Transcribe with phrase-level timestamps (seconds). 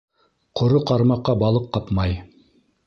[0.61, 2.21] Ҡоро ҡармаҡҡа балыҡ ҡапмай.